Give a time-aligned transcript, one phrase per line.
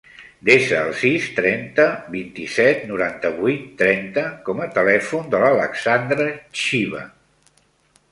[0.47, 1.83] Desa el sis, trenta,
[2.15, 6.27] vint-i-set, noranta-vuit, trenta com a telèfon de l'Alexandra
[6.63, 7.05] Chiva.